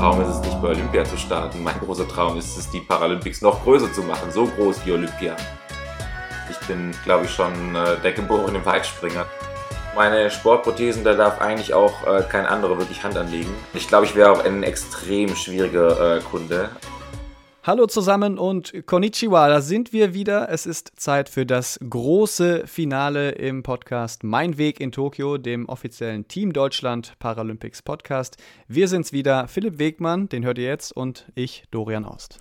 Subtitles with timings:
[0.00, 1.62] Traum ist es nicht bei Olympia zu starten.
[1.62, 5.36] Mein großer Traum ist es, die Paralympics noch größer zu machen, so groß wie Olympia.
[6.50, 9.26] Ich bin, glaube ich, schon äh, der geborene Weitspringer.
[9.94, 13.54] Meine Sportprothesen, da darf eigentlich auch äh, kein anderer wirklich Hand anlegen.
[13.74, 16.70] Ich glaube, ich wäre auch ein extrem schwieriger äh, Kunde.
[17.62, 20.48] Hallo zusammen und Konnichiwa, da sind wir wieder.
[20.48, 26.26] Es ist Zeit für das große Finale im Podcast Mein Weg in Tokio, dem offiziellen
[26.26, 28.38] Team Deutschland Paralympics Podcast.
[28.66, 32.40] Wir sind's wieder, Philipp Wegmann, den hört ihr jetzt, und ich, Dorian Aust.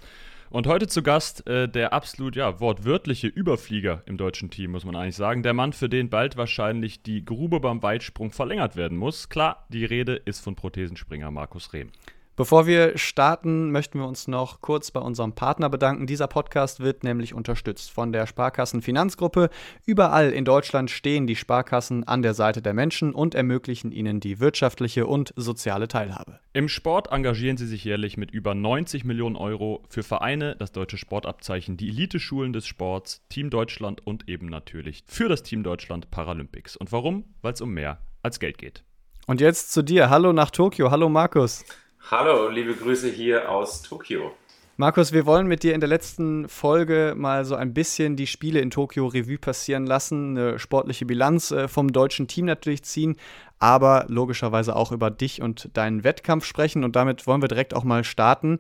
[0.51, 4.95] Und heute zu Gast äh, der absolut, ja, wortwörtliche Überflieger im deutschen Team, muss man
[4.95, 5.43] eigentlich sagen.
[5.43, 9.27] Der Mann, für den bald wahrscheinlich die Grube beim Weitsprung verlängert werden muss.
[9.27, 11.91] Klar, die Rede ist von Prothesenspringer Markus Rehm.
[12.39, 16.07] Bevor wir starten, möchten wir uns noch kurz bei unserem Partner bedanken.
[16.07, 19.49] Dieser Podcast wird nämlich unterstützt von der Sparkassen Finanzgruppe.
[19.85, 24.39] Überall in Deutschland stehen die Sparkassen an der Seite der Menschen und ermöglichen ihnen die
[24.39, 26.39] wirtschaftliche und soziale Teilhabe.
[26.53, 30.97] Im Sport engagieren sie sich jährlich mit über 90 Millionen Euro für Vereine, das deutsche
[30.97, 36.77] Sportabzeichen, die Eliteschulen des Sports, Team Deutschland und eben natürlich für das Team Deutschland Paralympics.
[36.77, 37.25] Und warum?
[37.41, 38.85] Weil es um mehr als Geld geht.
[39.27, 40.09] Und jetzt zu dir.
[40.09, 40.89] Hallo nach Tokio.
[40.89, 41.65] Hallo Markus.
[42.11, 44.31] Hallo, liebe Grüße hier aus Tokio.
[44.77, 48.61] Markus, wir wollen mit dir in der letzten Folge mal so ein bisschen die Spiele
[48.61, 53.17] in Tokio Revue passieren lassen, eine sportliche Bilanz äh, vom deutschen Team natürlich ziehen,
[53.59, 57.83] aber logischerweise auch über dich und deinen Wettkampf sprechen und damit wollen wir direkt auch
[57.83, 58.59] mal starten.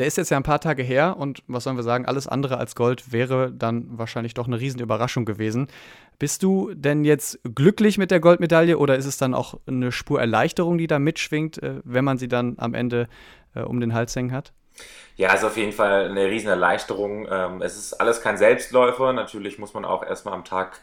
[0.00, 2.56] Der ist jetzt ja ein paar Tage her und was sollen wir sagen, alles andere
[2.56, 5.68] als Gold wäre dann wahrscheinlich doch eine riesen Überraschung gewesen.
[6.18, 10.18] Bist du denn jetzt glücklich mit der Goldmedaille oder ist es dann auch eine Spur
[10.18, 13.08] Erleichterung, die da mitschwingt, äh, wenn man sie dann am Ende
[13.54, 14.54] äh, um den Hals hängen hat?
[15.16, 17.28] Ja, ist auf jeden Fall eine riesen Erleichterung.
[17.30, 19.12] Ähm, es ist alles kein Selbstläufer.
[19.12, 20.80] Natürlich muss man auch erstmal am Tag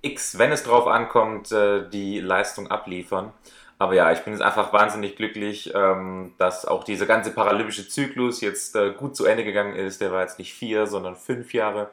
[0.00, 3.32] X, wenn es drauf ankommt, äh, die Leistung abliefern.
[3.80, 8.42] Aber ja, ich bin jetzt einfach wahnsinnig glücklich, ähm, dass auch dieser ganze paralympische Zyklus
[8.42, 10.02] jetzt äh, gut zu Ende gegangen ist.
[10.02, 11.88] Der war jetzt nicht vier, sondern fünf Jahre.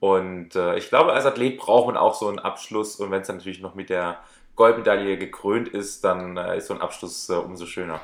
[0.00, 2.96] Und äh, ich glaube, als Athlet braucht man auch so einen Abschluss.
[2.96, 4.18] Und wenn es dann natürlich noch mit der
[4.56, 8.00] Goldmedaille gekrönt ist, dann äh, ist so ein Abschluss äh, umso schöner.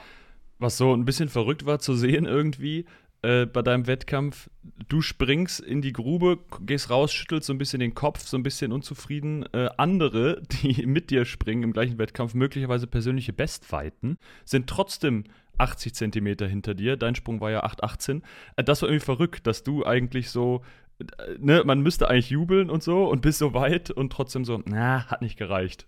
[0.61, 2.87] Was so ein bisschen verrückt war zu sehen irgendwie,
[3.23, 4.49] äh, bei deinem Wettkampf,
[4.89, 8.43] du springst in die Grube, gehst raus, schüttelst so ein bisschen den Kopf, so ein
[8.43, 9.45] bisschen unzufrieden.
[9.53, 15.25] Äh, andere, die mit dir springen im gleichen Wettkampf, möglicherweise persönliche Bestweiten, sind trotzdem
[15.59, 16.97] 80 Zentimeter hinter dir.
[16.97, 18.23] Dein Sprung war ja 8,18.
[18.57, 20.63] Äh, das war irgendwie verrückt, dass du eigentlich so,
[21.01, 21.05] äh,
[21.39, 25.07] ne, man müsste eigentlich jubeln und so und bist so weit und trotzdem so, na,
[25.07, 25.87] hat nicht gereicht.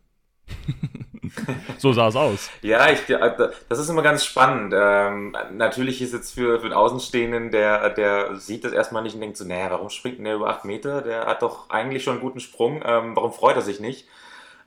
[1.79, 2.51] So sah es aus.
[2.63, 4.75] Ja, ich, das ist immer ganz spannend.
[4.77, 9.21] Ähm, natürlich ist jetzt für, für den Außenstehenden, der, der sieht das erstmal nicht und
[9.21, 11.03] denkt so, naja, warum springt der über 8 Meter?
[11.03, 12.83] Der hat doch eigentlich schon einen guten Sprung.
[12.85, 14.07] Ähm, warum freut er sich nicht?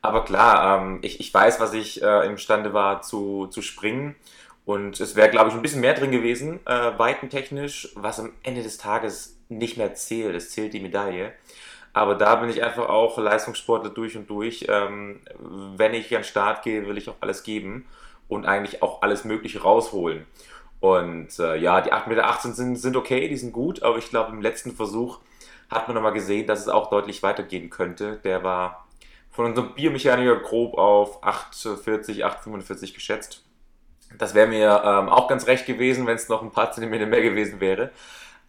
[0.02, 4.16] Aber klar, ähm, ich, ich weiß, was ich äh, imstande war zu, zu springen.
[4.66, 8.64] Und es wäre, glaube ich, ein bisschen mehr drin gewesen, äh, weitentechnisch, was am Ende
[8.64, 10.36] des Tages nicht mehr zählt.
[10.36, 11.34] Es zählt die Medaille.
[11.94, 14.66] Aber da bin ich einfach auch Leistungssportler durch und durch.
[14.68, 15.22] Ähm,
[15.78, 17.86] wenn ich an den Start gehe, will ich auch alles geben
[18.28, 20.26] und eigentlich auch alles Mögliche rausholen.
[20.80, 24.32] Und äh, ja, die 8,18 Meter sind, sind okay, die sind gut, aber ich glaube,
[24.32, 25.20] im letzten Versuch
[25.70, 28.20] hat man nochmal gesehen, dass es auch deutlich weitergehen könnte.
[28.24, 28.86] Der war
[29.30, 33.44] von unserem Biomechaniker grob auf 8,40, 8,45 geschätzt.
[34.18, 37.22] Das wäre mir ähm, auch ganz recht gewesen, wenn es noch ein paar Zentimeter mehr
[37.22, 37.92] gewesen wäre.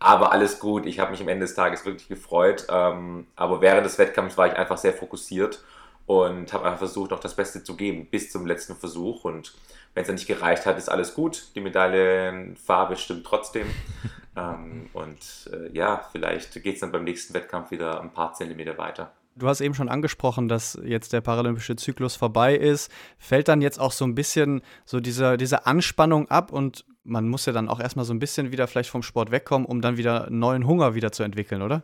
[0.05, 0.85] Aber alles gut.
[0.85, 2.67] Ich habe mich am Ende des Tages wirklich gefreut.
[2.69, 5.65] Ähm, aber während des Wettkampfs war ich einfach sehr fokussiert
[6.05, 9.25] und habe einfach versucht, auch das Beste zu geben bis zum letzten Versuch.
[9.25, 9.55] Und
[9.95, 11.49] wenn es dann nicht gereicht hat, ist alles gut.
[11.55, 13.67] Die Medaillenfarbe stimmt trotzdem.
[14.37, 18.77] ähm, und äh, ja, vielleicht geht es dann beim nächsten Wettkampf wieder ein paar Zentimeter
[18.77, 19.11] weiter.
[19.37, 22.93] Du hast eben schon angesprochen, dass jetzt der paralympische Zyklus vorbei ist.
[23.17, 27.47] Fällt dann jetzt auch so ein bisschen so diese, diese Anspannung ab und man muss
[27.47, 30.29] ja dann auch erstmal so ein bisschen wieder vielleicht vom Sport wegkommen, um dann wieder
[30.31, 31.83] neuen Hunger wieder zu entwickeln, oder?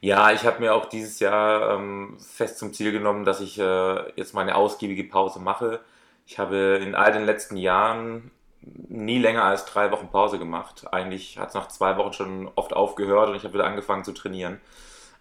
[0.00, 4.12] Ja, ich habe mir auch dieses Jahr ähm, fest zum Ziel genommen, dass ich äh,
[4.16, 5.80] jetzt meine ausgiebige Pause mache.
[6.26, 8.30] Ich habe in all den letzten Jahren
[8.60, 10.86] nie länger als drei Wochen Pause gemacht.
[10.92, 14.12] Eigentlich hat es nach zwei Wochen schon oft aufgehört und ich habe wieder angefangen zu
[14.12, 14.60] trainieren.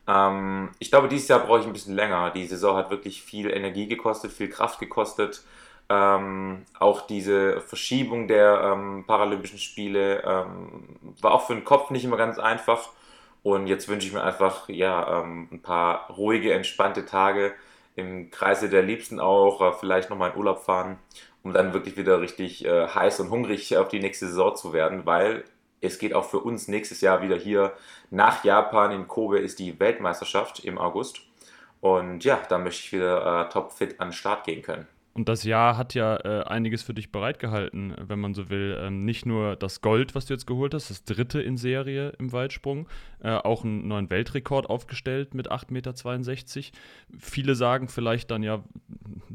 [0.08, 2.32] Ähm, ich glaube, dieses Jahr brauche ich ein bisschen länger.
[2.32, 5.44] Die Saison hat wirklich viel Energie gekostet, viel Kraft gekostet.
[5.90, 12.04] Ähm, auch diese Verschiebung der ähm, Paralympischen Spiele ähm, war auch für den Kopf nicht
[12.04, 12.90] immer ganz einfach.
[13.44, 17.54] Und jetzt wünsche ich mir einfach ja, ähm, ein paar ruhige, entspannte Tage
[17.96, 20.98] im Kreise der Liebsten auch, äh, vielleicht nochmal in Urlaub fahren,
[21.44, 25.06] um dann wirklich wieder richtig äh, heiß und hungrig auf die nächste Saison zu werden,
[25.06, 25.46] weil
[25.80, 27.74] es geht auch für uns nächstes Jahr wieder hier
[28.10, 28.92] nach Japan.
[28.92, 31.22] In Kobe ist die Weltmeisterschaft im August.
[31.80, 34.88] Und ja, da möchte ich wieder äh, topfit an den Start gehen können.
[35.18, 38.78] Und das Jahr hat ja äh, einiges für dich bereitgehalten, wenn man so will.
[38.80, 42.32] Ähm, nicht nur das Gold, was du jetzt geholt hast, das dritte in Serie im
[42.32, 42.88] Weitsprung,
[43.24, 46.78] äh, auch einen neuen Weltrekord aufgestellt mit 8,62 Meter.
[47.18, 48.64] Viele sagen vielleicht dann, ja,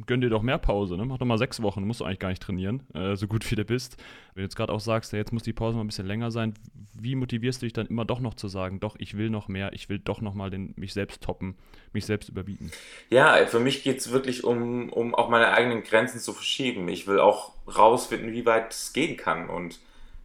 [0.07, 1.05] gönn dir doch mehr Pause, ne?
[1.05, 3.57] mach doch mal sechs Wochen, musst du eigentlich gar nicht trainieren, äh, so gut wie
[3.57, 3.97] du bist.
[4.35, 6.31] Wenn du jetzt gerade auch sagst, ja, jetzt muss die Pause mal ein bisschen länger
[6.31, 6.55] sein,
[6.95, 9.73] wie motivierst du dich dann immer doch noch zu sagen, doch, ich will noch mehr,
[9.73, 11.57] ich will doch noch mal den, mich selbst toppen,
[11.93, 12.71] mich selbst überbieten?
[13.11, 16.89] Ja, für mich geht es wirklich um, um auch meine eigenen Grenzen zu verschieben.
[16.89, 19.49] Ich will auch rausfinden, wie weit es gehen kann.
[19.49, 19.79] Und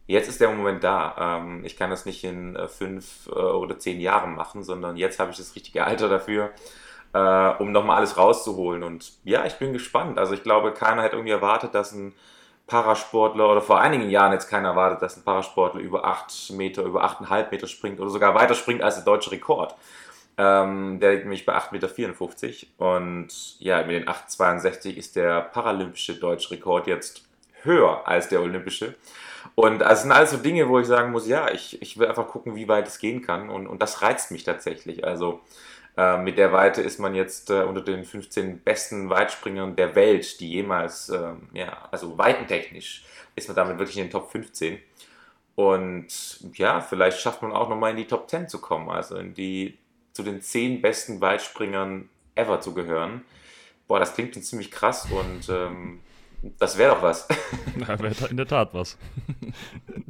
[0.06, 1.40] jetzt ist der Moment da.
[1.40, 5.18] Ähm, ich kann das nicht in äh, fünf äh, oder zehn Jahren machen, sondern jetzt
[5.18, 6.50] habe ich das richtige Alter dafür,
[7.12, 8.82] äh, um nochmal alles rauszuholen.
[8.82, 10.18] Und ja, ich bin gespannt.
[10.18, 12.14] Also ich glaube, keiner hat irgendwie erwartet, dass ein
[12.66, 17.02] Parasportler oder vor einigen Jahren jetzt keiner erwartet, dass ein Parasportler über 8 Meter, über
[17.02, 19.74] 8,5 Meter springt oder sogar weiter springt als der deutsche Rekord.
[20.38, 22.66] Ähm, der liegt nämlich bei 8,54 Meter.
[22.78, 27.24] Und ja, mit den 8,62 ist der paralympische deutsche Rekord jetzt
[27.62, 28.94] höher als der olympische.
[29.56, 32.28] Und das sind alles so Dinge, wo ich sagen muss, ja, ich, ich will einfach
[32.28, 33.50] gucken, wie weit es gehen kann.
[33.50, 35.04] Und, und das reizt mich tatsächlich.
[35.04, 35.40] Also
[35.96, 40.38] äh, mit der Weite ist man jetzt äh, unter den 15 besten Weitspringern der Welt,
[40.38, 43.04] die jemals, äh, ja, also weitentechnisch
[43.34, 44.78] ist man damit wirklich in den Top 15.
[45.56, 46.06] Und
[46.54, 49.76] ja, vielleicht schafft man auch nochmal in die Top 10 zu kommen, also in die,
[50.18, 53.22] zu den 10 besten Weitspringern ever zu gehören.
[53.86, 56.00] Boah, das klingt schon ziemlich krass und ähm,
[56.58, 57.28] das wäre doch was.
[57.78, 58.98] Ja, wäre in der Tat was.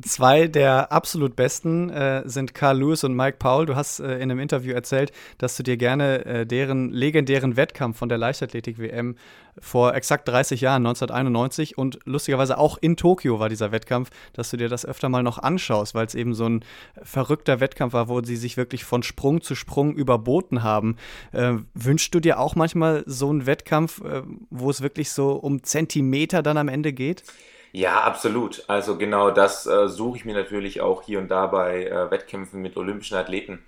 [0.00, 3.66] Zwei der absolut besten äh, sind Carl Lewis und Mike Paul.
[3.66, 7.98] Du hast äh, in einem Interview erzählt, dass du dir gerne äh, deren legendären Wettkampf
[7.98, 9.16] von der Leichtathletik-WM
[9.60, 14.56] vor exakt 30 Jahren, 1991 und lustigerweise auch in Tokio war dieser Wettkampf, dass du
[14.56, 16.64] dir das öfter mal noch anschaust, weil es eben so ein
[17.02, 20.96] verrückter Wettkampf war, wo sie sich wirklich von Sprung zu Sprung überboten haben.
[21.32, 25.62] Äh, wünschst du dir auch manchmal so einen Wettkampf, äh, wo es wirklich so um
[25.62, 27.24] Zentimeter dann am Ende geht?
[27.72, 28.64] Ja, absolut.
[28.66, 32.62] Also genau das äh, suche ich mir natürlich auch hier und da bei äh, Wettkämpfen
[32.62, 33.62] mit olympischen Athleten.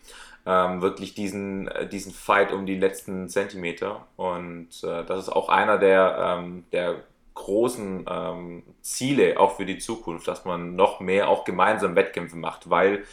[0.50, 4.08] Ähm, wirklich diesen, äh, diesen Fight um die letzten Zentimeter.
[4.16, 6.96] Und äh, das ist auch einer der, ähm, der
[7.34, 12.68] großen ähm, Ziele auch für die Zukunft, dass man noch mehr auch gemeinsam Wettkämpfe macht,
[12.68, 13.04] weil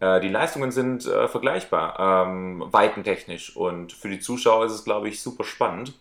[0.00, 3.56] äh, die Leistungen sind äh, vergleichbar, ähm, weitentechnisch.
[3.56, 5.98] Und für die Zuschauer ist es, glaube ich, super spannend.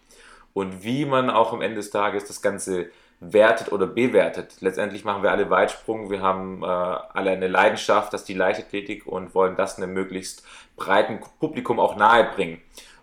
[0.53, 2.89] Und wie man auch am Ende des Tages das Ganze
[3.21, 4.55] wertet oder bewertet.
[4.59, 9.05] Letztendlich machen wir alle Weitsprung, wir haben äh, alle eine Leidenschaft, das ist die Leichtathletik
[9.05, 10.43] und wollen das einem möglichst
[10.75, 12.61] breiten Publikum auch nahebringen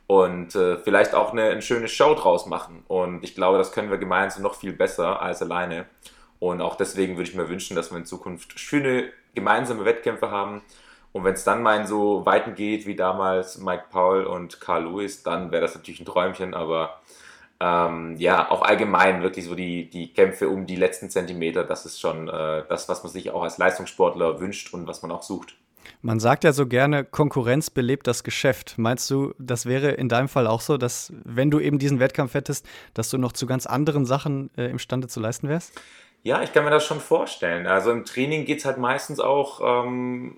[0.09, 2.83] und äh, vielleicht auch eine, eine, schöne Show draus machen.
[2.89, 5.87] Und ich glaube, das können wir gemeinsam noch viel besser als alleine.
[6.41, 10.63] Und auch deswegen würde ich mir wünschen, dass wir in Zukunft schöne gemeinsame Wettkämpfe haben.
[11.13, 14.85] Und wenn es dann mal in so Weiten geht wie damals Mike Paul und Carl
[14.85, 17.01] Lewis, dann wäre das natürlich ein Träumchen, aber
[17.61, 22.01] ähm, ja, auch allgemein wirklich so die, die Kämpfe um die letzten Zentimeter, das ist
[22.01, 25.57] schon äh, das, was man sich auch als Leistungssportler wünscht und was man auch sucht.
[26.03, 28.75] Man sagt ja so gerne, Konkurrenz belebt das Geschäft.
[28.77, 32.35] Meinst du, das wäre in deinem Fall auch so, dass wenn du eben diesen Wettkampf
[32.35, 35.81] hättest, dass du noch zu ganz anderen Sachen äh, imstande zu leisten wärst?
[36.23, 37.67] Ja, ich kann mir das schon vorstellen.
[37.67, 40.37] Also im Training geht es halt meistens auch ähm,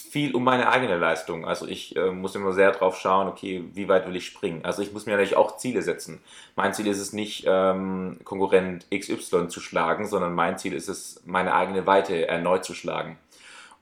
[0.00, 1.44] viel um meine eigene Leistung.
[1.44, 4.64] Also ich äh, muss immer sehr drauf schauen, okay, wie weit will ich springen.
[4.64, 6.20] Also ich muss mir natürlich auch Ziele setzen.
[6.56, 11.22] Mein Ziel ist es nicht, ähm, Konkurrent XY zu schlagen, sondern mein Ziel ist es,
[11.26, 13.18] meine eigene Weite erneut zu schlagen.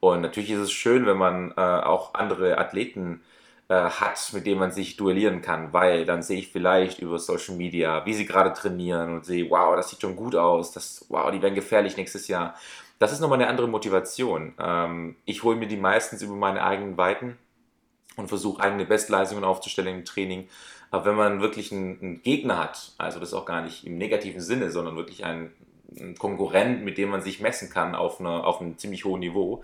[0.00, 3.22] Und natürlich ist es schön, wenn man äh, auch andere Athleten
[3.68, 7.56] äh, hat, mit denen man sich duellieren kann, weil dann sehe ich vielleicht über Social
[7.56, 11.30] Media, wie sie gerade trainieren und sehe, wow, das sieht schon gut aus, das, wow,
[11.30, 12.54] die werden gefährlich nächstes Jahr
[12.98, 14.54] das ist nochmal eine andere Motivation.
[14.58, 17.36] Ähm, ich hole mir die meistens über meine eigenen Weiten
[18.16, 20.48] und versuche eigene Bestleistungen aufzustellen im Training.
[20.90, 24.40] Aber wenn man wirklich einen, einen, Gegner hat, also das auch gar nicht im negativen
[24.40, 25.52] Sinne, sondern wirklich einen,
[25.98, 29.62] einen Konkurrent, mit dem man sich messen kann auf, eine, auf einem ziemlich hohen Niveau,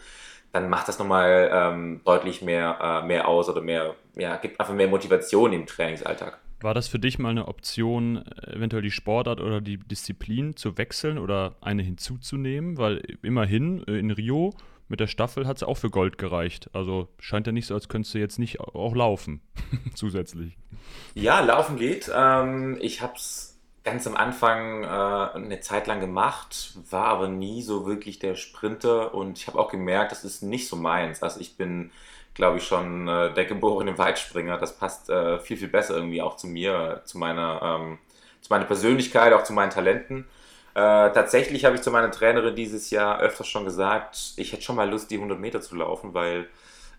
[0.53, 4.75] dann macht das nochmal ähm, deutlich mehr, äh, mehr aus oder mehr, ja, gibt einfach
[4.75, 6.39] mehr Motivation im Trainingsalltag.
[6.63, 11.19] War das für dich mal eine Option, eventuell die Sportart oder die Disziplin zu wechseln
[11.19, 12.79] oder eine hinzuzunehmen?
[12.79, 14.55] Weil immerhin äh, in Rio
[14.89, 16.71] mit der Staffel hat es auch für Gold gereicht.
[16.73, 19.41] Also scheint ja nicht so, als könntest du jetzt nicht auch laufen
[19.95, 20.57] zusätzlich.
[21.15, 22.11] Ja, laufen geht.
[22.15, 27.63] Ähm, ich habe es ganz am Anfang äh, eine Zeit lang gemacht, war aber nie
[27.63, 31.23] so wirklich der Sprinter und ich habe auch gemerkt, das ist nicht so meins.
[31.23, 31.91] Also ich bin
[32.35, 34.59] glaube ich, schon äh, der geborene Weitspringer.
[34.59, 37.99] Das passt äh, viel, viel besser irgendwie auch zu mir, zu meiner, ähm,
[38.41, 40.27] zu meiner Persönlichkeit, auch zu meinen Talenten.
[40.75, 44.77] Äh, tatsächlich habe ich zu meiner Trainerin dieses Jahr öfters schon gesagt, ich hätte schon
[44.77, 46.49] mal Lust, die 100 Meter zu laufen, weil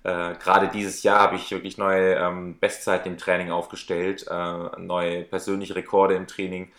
[0.04, 5.24] äh, gerade dieses Jahr habe ich wirklich neue ähm, Bestzeiten im Training aufgestellt, äh, neue
[5.24, 6.72] persönliche Rekorde im Training.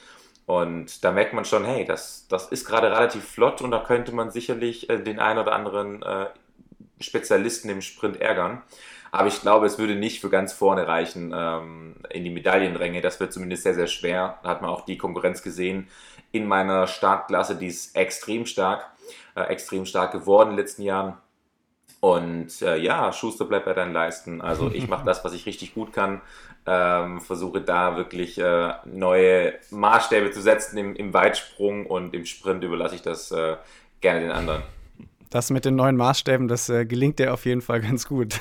[0.47, 4.13] Und da merkt man schon, hey, das, das ist gerade relativ flott und da könnte
[4.13, 6.27] man sicherlich äh, den einen oder anderen äh,
[7.01, 8.63] Spezialisten im Sprint ärgern.
[9.13, 13.01] Aber ich glaube, es würde nicht für ganz vorne reichen ähm, in die Medaillenränge.
[13.01, 14.41] Das wird zumindest sehr, sehr schwer.
[14.43, 15.89] Da hat man auch die Konkurrenz gesehen
[16.35, 18.91] in meiner Startklasse, die ist extrem stark,
[19.37, 21.17] äh, extrem stark geworden in den letzten Jahren.
[22.01, 24.41] Und äh, ja, Schuster bleibt bei deinen Leisten.
[24.41, 26.21] Also ich mache das, was ich richtig gut kann.
[26.67, 32.65] Ähm, versuche da wirklich äh, neue Maßstäbe zu setzen im, im, Weitsprung und im Sprint
[32.65, 33.57] überlasse ich das äh,
[34.01, 34.63] gerne den anderen.
[35.35, 38.41] Das mit den neuen Maßstäben, das äh, gelingt dir auf jeden Fall ganz gut.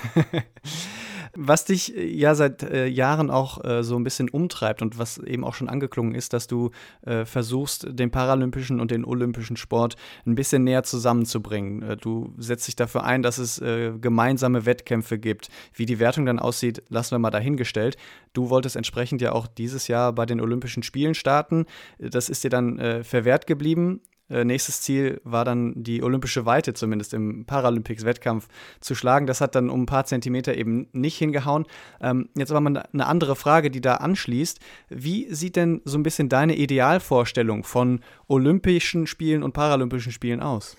[1.36, 5.18] Was dich äh, ja seit äh, Jahren auch äh, so ein bisschen umtreibt und was
[5.18, 6.70] eben auch schon angeklungen ist, dass du
[7.02, 9.96] äh, versuchst, den paralympischen und den olympischen Sport
[10.28, 11.82] ein bisschen näher zusammenzubringen.
[11.82, 15.50] Äh, du setzt dich dafür ein, dass es gemeinsame Wettkämpfe gibt.
[15.74, 17.98] Wie die Wertung dann aussieht, lassen wir mal dahingestellt.
[18.34, 21.66] Du wolltest entsprechend ja auch dieses Jahr bei den Olympischen Spielen starten.
[21.98, 24.02] Das ist dir dann verwehrt geblieben.
[24.30, 28.48] Äh, nächstes Ziel war dann die olympische Weite zumindest im Paralympics-Wettkampf
[28.80, 29.28] zu schlagen.
[29.28, 31.66] Das hat dann um ein paar Zentimeter eben nicht hingehauen.
[32.02, 34.60] Ähm, jetzt aber mal eine andere Frage, die da anschließt.
[34.90, 40.78] Wie sieht denn so ein bisschen deine Idealvorstellung von Olympischen Spielen und Paralympischen Spielen aus?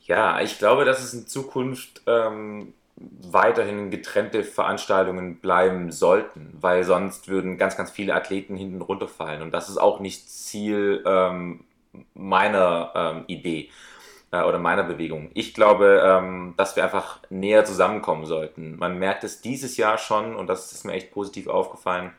[0.00, 7.28] Ja, ich glaube, dass es in Zukunft ähm, weiterhin getrennte Veranstaltungen bleiben sollten, weil sonst
[7.28, 9.42] würden ganz, ganz viele Athleten hinten runterfallen.
[9.42, 11.64] Und das ist auch nicht Ziel ähm,
[12.14, 13.70] meiner ähm, Idee
[14.30, 15.30] äh, oder meiner Bewegung.
[15.34, 18.76] Ich glaube, ähm, dass wir einfach näher zusammenkommen sollten.
[18.78, 22.12] Man merkt es dieses Jahr schon und das ist mir echt positiv aufgefallen,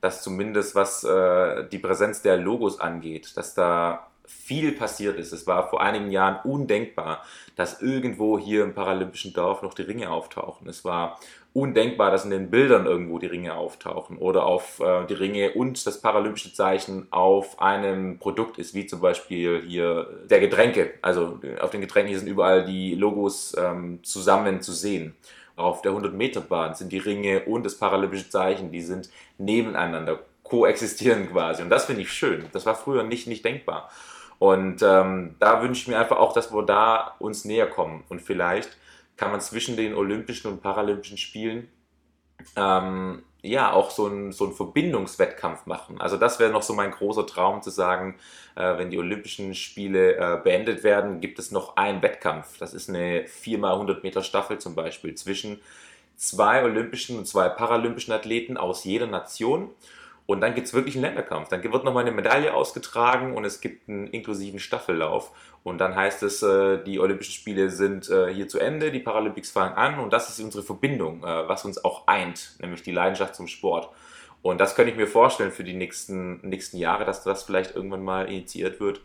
[0.00, 5.32] dass zumindest was äh, die Präsenz der Logos angeht, dass da viel passiert ist.
[5.32, 7.24] Es war vor einigen Jahren undenkbar,
[7.56, 10.68] dass irgendwo hier im paralympischen Dorf noch die Ringe auftauchen.
[10.68, 11.18] Es war
[11.54, 15.86] undenkbar, dass in den Bildern irgendwo die Ringe auftauchen oder auf äh, die Ringe und
[15.86, 20.94] das paralympische Zeichen auf einem Produkt ist, wie zum Beispiel hier der Getränke.
[21.02, 25.14] Also auf den Getränken sind überall die Logos ähm, zusammen zu sehen.
[25.54, 31.62] Auf der 100-Meter-Bahn sind die Ringe und das paralympische Zeichen, die sind nebeneinander, koexistieren quasi.
[31.62, 32.46] Und das finde ich schön.
[32.52, 33.90] Das war früher nicht, nicht denkbar.
[34.42, 38.02] Und ähm, da wünsche ich mir einfach auch, dass wir da uns näher kommen.
[38.08, 38.76] Und vielleicht
[39.16, 41.68] kann man zwischen den Olympischen und Paralympischen Spielen
[42.56, 46.00] ähm, ja auch so einen so Verbindungswettkampf machen.
[46.00, 48.16] Also das wäre noch so mein großer Traum zu sagen,
[48.56, 52.58] äh, wenn die Olympischen Spiele äh, beendet werden, gibt es noch einen Wettkampf.
[52.58, 55.60] Das ist eine 4x100 Meter Staffel zum Beispiel zwischen
[56.16, 59.70] zwei olympischen und zwei paralympischen Athleten aus jeder Nation.
[60.26, 61.48] Und dann gibt es wirklich einen Länderkampf.
[61.48, 65.32] Dann wird nochmal eine Medaille ausgetragen und es gibt einen inklusiven Staffellauf.
[65.64, 69.50] Und dann heißt es, äh, die Olympischen Spiele sind äh, hier zu Ende, die Paralympics
[69.50, 73.34] fangen an und das ist unsere Verbindung, äh, was uns auch eint, nämlich die Leidenschaft
[73.34, 73.88] zum Sport.
[74.42, 78.02] Und das könnte ich mir vorstellen für die nächsten, nächsten Jahre, dass das vielleicht irgendwann
[78.02, 79.00] mal initiiert wird,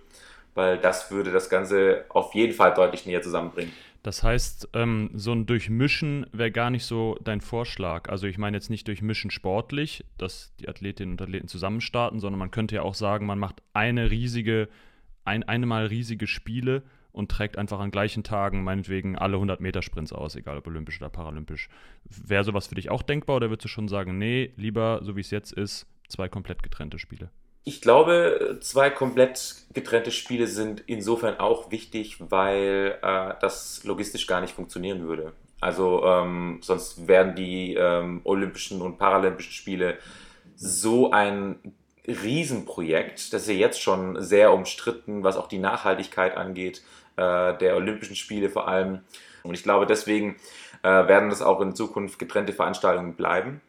[0.55, 3.71] weil das würde das Ganze auf jeden Fall deutlich näher zusammenbringen.
[4.07, 8.07] Das heißt, ähm, so ein Durchmischen wäre gar nicht so dein Vorschlag.
[8.07, 12.39] Also ich meine jetzt nicht durchmischen sportlich, dass die Athletinnen und Athleten zusammen starten, sondern
[12.39, 14.69] man könnte ja auch sagen, man macht eine riesige,
[15.25, 19.81] ein, eine Mal riesige Spiele und trägt einfach an gleichen Tagen meinetwegen alle 100 Meter
[19.81, 21.67] Sprints aus, egal ob olympisch oder paralympisch.
[22.05, 25.19] Wäre sowas für dich auch denkbar oder würdest du schon sagen, nee, lieber, so wie
[25.19, 27.29] es jetzt ist, zwei komplett getrennte Spiele?
[27.67, 34.39] Ich glaube, zwei komplett getrennte Spiele sind insofern auch wichtig, weil äh, das logistisch gar
[34.39, 35.33] nicht funktionieren würde.
[35.59, 39.97] Also ähm, sonst wären die ähm, Olympischen und Paralympischen Spiele
[40.55, 41.59] so ein
[42.07, 43.33] Riesenprojekt.
[43.33, 46.83] Das ist ja jetzt schon sehr umstritten, was auch die Nachhaltigkeit angeht,
[47.17, 49.01] äh, der Olympischen Spiele vor allem.
[49.43, 50.37] Und ich glaube, deswegen
[50.83, 53.59] äh, werden das auch in Zukunft getrennte Veranstaltungen bleiben.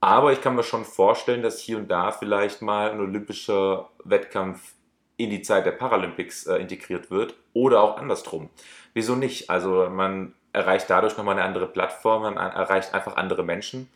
[0.00, 4.74] Aber ich kann mir schon vorstellen, dass hier und da vielleicht mal ein olympischer Wettkampf
[5.16, 8.50] in die Zeit der Paralympics äh, integriert wird oder auch andersrum.
[8.94, 9.50] Wieso nicht?
[9.50, 13.88] Also man erreicht dadurch nochmal eine andere Plattform, man erreicht einfach andere Menschen.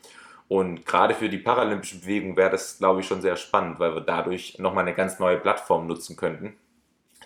[0.48, 4.02] Und gerade für die paralympische Bewegung wäre das, glaube ich, schon sehr spannend, weil wir
[4.02, 6.56] dadurch nochmal eine ganz neue Plattform nutzen könnten.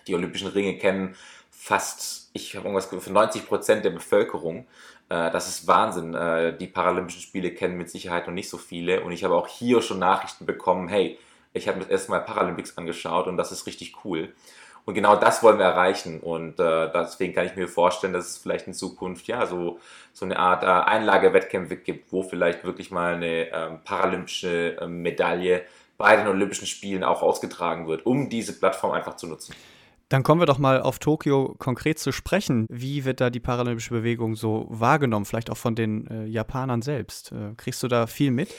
[0.07, 1.15] Die Olympischen Ringe kennen
[1.51, 4.67] fast, ich habe irgendwas für 90 Prozent der Bevölkerung.
[5.09, 6.13] Äh, das ist Wahnsinn.
[6.13, 9.01] Äh, die Paralympischen Spiele kennen mit Sicherheit noch nicht so viele.
[9.01, 11.17] Und ich habe auch hier schon Nachrichten bekommen, hey,
[11.53, 14.33] ich habe mir das erste Mal Paralympics angeschaut und das ist richtig cool.
[14.85, 16.21] Und genau das wollen wir erreichen.
[16.21, 19.79] Und äh, deswegen kann ich mir vorstellen, dass es vielleicht in Zukunft ja so,
[20.13, 25.63] so eine Art Einlagewettkämpfe gibt, wo vielleicht wirklich mal eine ähm, paralympische äh, Medaille
[25.97, 29.55] bei den Olympischen Spielen auch ausgetragen wird, um diese Plattform einfach zu nutzen.
[30.09, 32.65] Dann kommen wir doch mal auf Tokio konkret zu sprechen.
[32.69, 37.33] Wie wird da die paralympische Bewegung so wahrgenommen, vielleicht auch von den äh, Japanern selbst?
[37.33, 38.49] Äh, kriegst du da viel mit?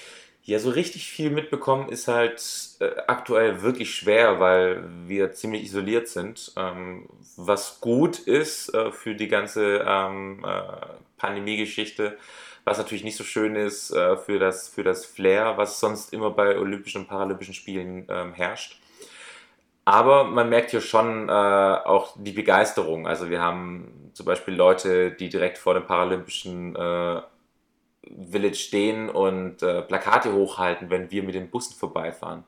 [0.49, 2.43] Ja, so richtig viel mitbekommen ist halt
[2.81, 6.53] äh, aktuell wirklich schwer, weil wir ziemlich isoliert sind.
[6.57, 10.87] Ähm, was gut ist äh, für die ganze ähm, äh,
[11.19, 12.17] Pandemie-Geschichte,
[12.65, 16.31] was natürlich nicht so schön ist äh, für, das, für das Flair, was sonst immer
[16.31, 18.79] bei Olympischen und Paralympischen Spielen ähm, herrscht.
[19.89, 23.07] Aber man merkt hier schon äh, auch die Begeisterung.
[23.07, 27.23] Also wir haben zum Beispiel Leute, die direkt vor dem Paralympischen äh,
[28.31, 32.45] Village stehen und äh, Plakate hochhalten, wenn wir mit den Bussen vorbeifahren.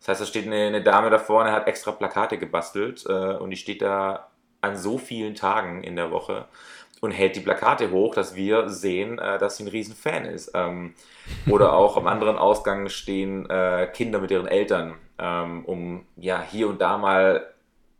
[0.00, 3.48] Das heißt, da steht eine, eine Dame da vorne, hat extra Plakate gebastelt äh, und
[3.48, 4.28] die steht da
[4.60, 6.44] an so vielen Tagen in der Woche
[7.00, 10.52] und hält die Plakate hoch, dass wir sehen, äh, dass sie ein Riesenfan ist.
[10.54, 10.94] Ähm,
[11.48, 16.68] oder auch am anderen Ausgang stehen äh, Kinder mit ihren Eltern, ähm, um ja hier
[16.68, 17.46] und da mal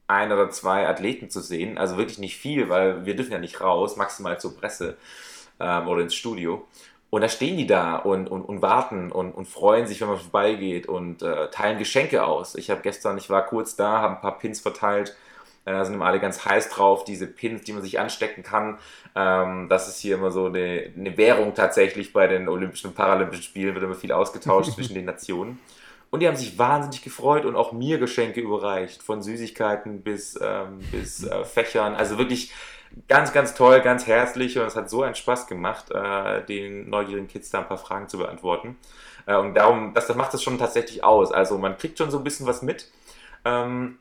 [0.06, 1.78] ein oder zwei Athleten zu sehen.
[1.78, 4.96] Also wirklich nicht viel, weil wir dürfen ja nicht raus, maximal zur Presse
[5.58, 6.66] ähm, oder ins Studio.
[7.10, 10.18] Und da stehen die da und, und, und warten und, und freuen sich, wenn man
[10.18, 12.54] vorbeigeht und äh, teilen Geschenke aus.
[12.54, 15.14] Ich habe gestern, ich war kurz da, habe ein paar Pins verteilt.
[15.64, 18.78] Da äh, sind immer alle ganz heiß drauf, diese Pins, die man sich anstecken kann.
[19.14, 23.44] Ähm, das ist hier immer so eine, eine Währung tatsächlich bei den Olympischen und Paralympischen
[23.44, 25.58] Spielen, wird immer viel ausgetauscht zwischen den Nationen.
[26.10, 30.80] Und die haben sich wahnsinnig gefreut und auch mir Geschenke überreicht, von Süßigkeiten bis, ähm,
[30.90, 31.94] bis äh, Fächern.
[31.94, 32.52] Also wirklich
[33.08, 37.28] ganz, ganz toll, ganz herzlich und es hat so einen Spaß gemacht, äh, den neugierigen
[37.28, 38.76] Kids da ein paar Fragen zu beantworten.
[39.24, 41.32] Äh, und darum, das, das macht es schon tatsächlich aus.
[41.32, 42.90] Also man kriegt schon so ein bisschen was mit.
[43.46, 43.98] Ähm,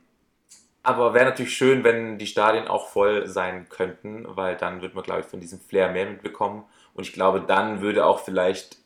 [0.83, 5.03] aber wäre natürlich schön, wenn die Stadien auch voll sein könnten, weil dann wird man,
[5.03, 6.63] glaube ich, von diesem Flair mehr mitbekommen.
[6.93, 8.77] Und ich glaube, dann würde auch vielleicht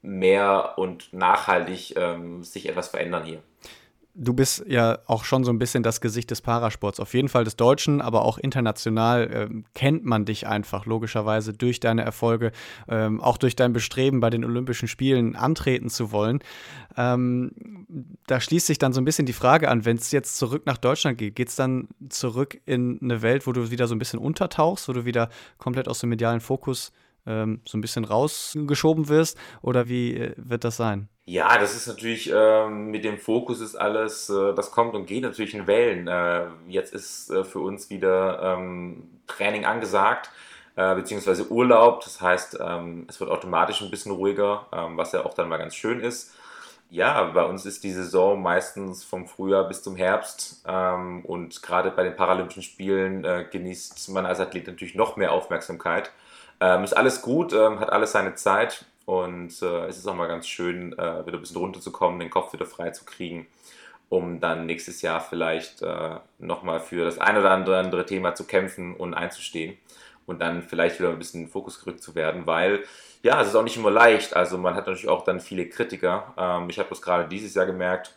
[0.00, 3.42] mehr und nachhaltig ähm, sich etwas verändern hier
[4.14, 7.00] du bist ja auch schon so ein bisschen das Gesicht des Parasports.
[7.00, 11.80] Auf jeden Fall des Deutschen, aber auch international äh, kennt man dich einfach logischerweise durch
[11.80, 12.52] deine Erfolge,
[12.88, 16.40] ähm, auch durch dein Bestreben bei den Olympischen Spielen antreten zu wollen.
[16.96, 17.52] Ähm,
[18.26, 20.78] da schließt sich dann so ein bisschen die Frage an, wenn es jetzt zurück nach
[20.78, 24.18] Deutschland geht, geht es dann zurück in eine Welt, wo du wieder so ein bisschen
[24.18, 26.92] untertauchst, wo du wieder komplett aus dem medialen Fokus
[27.26, 29.38] ähm, so ein bisschen rausgeschoben wirst?
[29.62, 31.08] Oder wie äh, wird das sein?
[31.24, 35.22] Ja, das ist natürlich ähm, mit dem Fokus ist alles, äh, das kommt und geht
[35.22, 36.08] natürlich in Wellen.
[36.08, 40.30] Äh, jetzt ist äh, für uns wieder ähm, Training angesagt,
[40.74, 42.02] äh, beziehungsweise Urlaub.
[42.02, 45.58] Das heißt, ähm, es wird automatisch ein bisschen ruhiger, ähm, was ja auch dann mal
[45.58, 46.34] ganz schön ist.
[46.90, 51.90] Ja, bei uns ist die Saison meistens vom Frühjahr bis zum Herbst ähm, und gerade
[51.90, 56.10] bei den Paralympischen Spielen äh, genießt man als Athlet natürlich noch mehr Aufmerksamkeit.
[56.62, 60.28] Ähm, ist alles gut, ähm, hat alles seine Zeit und äh, es ist auch mal
[60.28, 63.48] ganz schön, äh, wieder ein bisschen runterzukommen, den Kopf wieder frei zu kriegen,
[64.08, 68.94] um dann nächstes Jahr vielleicht äh, nochmal für das ein oder andere, Thema zu kämpfen
[68.94, 69.76] und einzustehen
[70.26, 72.84] und dann vielleicht wieder ein bisschen in den Fokus gerückt zu werden, weil
[73.24, 74.36] ja, es ist auch nicht immer leicht.
[74.36, 76.32] Also man hat natürlich auch dann viele Kritiker.
[76.36, 78.14] Ähm, ich habe das gerade dieses Jahr gemerkt,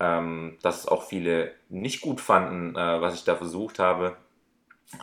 [0.00, 4.16] ähm, dass es auch viele nicht gut fanden, äh, was ich da versucht habe,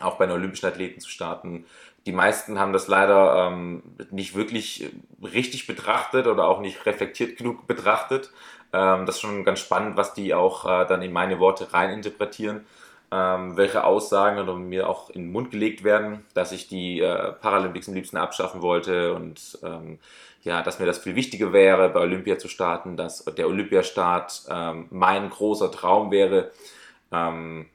[0.00, 1.66] auch bei den Olympischen Athleten zu starten,
[2.06, 4.90] die meisten haben das leider ähm, nicht wirklich
[5.22, 8.30] richtig betrachtet oder auch nicht reflektiert genug betrachtet.
[8.72, 12.66] Ähm, das ist schon ganz spannend, was die auch äh, dann in meine Worte reininterpretieren,
[13.10, 17.32] ähm, welche Aussagen oder mir auch in den Mund gelegt werden, dass ich die äh,
[17.32, 19.98] Paralympics am liebsten abschaffen wollte und ähm,
[20.42, 24.88] ja, dass mir das viel wichtiger wäre, bei Olympia zu starten, dass der Olympiastart ähm,
[24.90, 26.50] mein großer Traum wäre.
[27.10, 27.66] Ähm,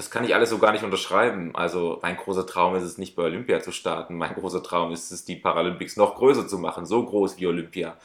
[0.00, 1.54] das kann ich alles so gar nicht unterschreiben.
[1.54, 4.16] Also mein großer Traum ist es nicht bei Olympia zu starten.
[4.16, 7.98] Mein großer Traum ist es, die Paralympics noch größer zu machen, so groß wie Olympia.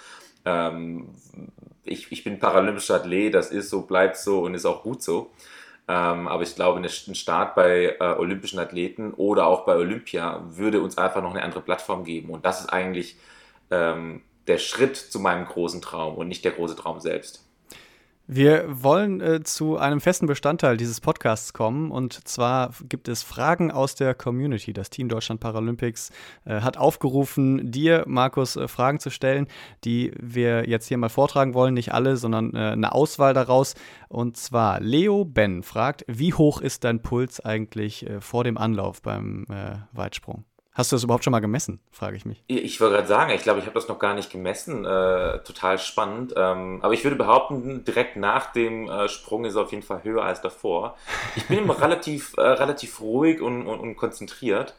[0.44, 1.08] Ähm,
[1.86, 5.32] ich, ich bin paralympischer Athlet, das ist so, bleibt so und ist auch gut so.
[5.88, 10.82] Ähm, aber ich glaube, ein Start bei äh, olympischen Athleten oder auch bei Olympia würde
[10.82, 12.30] uns einfach noch eine andere Plattform geben.
[12.30, 13.16] Und das ist eigentlich
[13.72, 17.45] ähm, der Schritt zu meinem großen Traum und nicht der große Traum selbst.
[18.28, 23.70] Wir wollen äh, zu einem festen Bestandteil dieses Podcasts kommen und zwar gibt es Fragen
[23.70, 24.74] aus der Community.
[24.74, 26.10] Das Team Deutschland Paralympics
[26.44, 29.48] äh, hat aufgerufen, dir, Markus, äh, Fragen zu stellen,
[29.84, 31.76] die wir jetzt hier mal vortragen wollen.
[31.76, 33.76] Nicht alle, sondern äh, eine Auswahl daraus.
[34.10, 39.04] Und zwar Leo Ben fragt, wie hoch ist dein Puls eigentlich äh, vor dem Anlauf
[39.04, 40.46] beim äh, Weitsprung?
[40.76, 42.44] Hast du das überhaupt schon mal gemessen, frage ich mich.
[42.48, 44.84] Ich wollte gerade sagen, ich glaube, ich habe das noch gar nicht gemessen.
[44.84, 46.34] Äh, total spannend.
[46.36, 50.04] Ähm, aber ich würde behaupten, direkt nach dem äh, Sprung ist es auf jeden Fall
[50.04, 50.98] höher als davor.
[51.38, 54.76] Ich bin immer relativ, äh, relativ ruhig und, und, und konzentriert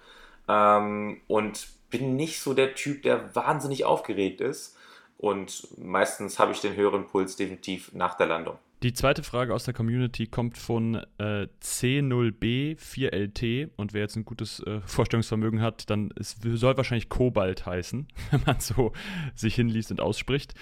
[0.48, 4.76] ähm, und bin nicht so der Typ, der wahnsinnig aufgeregt ist.
[5.16, 8.58] Und meistens habe ich den höheren Puls definitiv nach der Landung.
[8.82, 14.60] Die zweite Frage aus der Community kommt von äh, C0B4LT und wer jetzt ein gutes
[14.60, 18.92] äh, Vorstellungsvermögen hat, dann es soll wahrscheinlich Kobalt heißen, wenn man so
[19.34, 20.52] sich hinliest und ausspricht.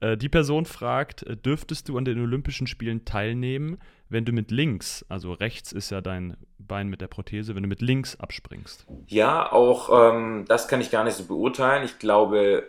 [0.00, 3.78] Äh, die Person fragt, äh, dürftest du an den Olympischen Spielen teilnehmen,
[4.10, 7.68] wenn du mit links, also rechts ist ja dein Bein mit der Prothese, wenn du
[7.68, 8.86] mit links abspringst?
[9.06, 11.84] Ja, auch ähm, das kann ich gar nicht so beurteilen.
[11.84, 12.64] Ich glaube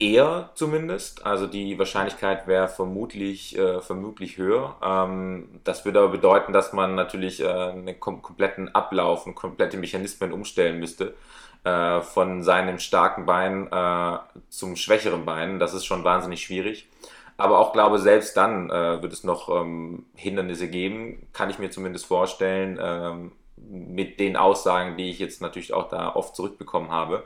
[0.00, 1.24] eher zumindest.
[1.24, 4.76] Also die Wahrscheinlichkeit wäre vermutlich, äh, vermutlich höher.
[4.82, 9.76] Ähm, das würde aber bedeuten, dass man natürlich äh, einen kom kompletten Ablauf und komplette
[9.76, 11.14] Mechanismen umstellen müsste.
[11.62, 15.58] Äh, von seinem starken Bein äh, zum schwächeren Bein.
[15.58, 16.88] Das ist schon wahnsinnig schwierig.
[17.36, 21.70] Aber auch glaube, selbst dann äh, wird es noch ähm, Hindernisse geben, kann ich mir
[21.70, 27.24] zumindest vorstellen, ähm, mit den Aussagen, die ich jetzt natürlich auch da oft zurückbekommen habe.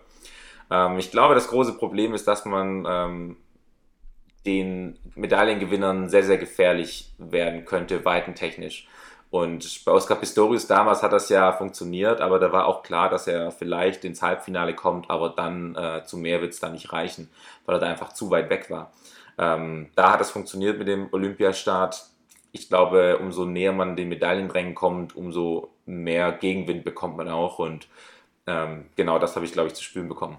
[0.75, 3.37] Ähm, ich glaube, das große Problem ist, dass man ähm,
[4.45, 8.89] den Medaillengewinnern sehr, sehr gefährlich werden könnte, weitentechnisch.
[9.31, 13.27] Und bei Oscar Pistorius damals hat das ja funktioniert, aber da war auch klar, dass
[13.27, 17.31] er vielleicht ins Halbfinale kommt, aber dann äh, zu mehr wird es dann nicht reichen,
[17.67, 18.93] weil er da einfach zu weit weg war.
[19.37, 22.05] Ähm, da hat es funktioniert mit dem Olympiastart.
[22.53, 27.59] Ich glaube, umso näher man den Medaillenrängen kommt, umso mehr Gegenwind bekommt man auch.
[27.59, 27.89] Und
[28.47, 30.39] ähm, genau das habe ich, glaube ich, zu spüren bekommen.